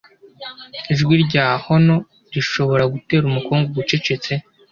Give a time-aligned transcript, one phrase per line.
[0.93, 2.03] ijwi rya honour
[2.33, 4.31] rishobora gutera umukungugu ucecetse,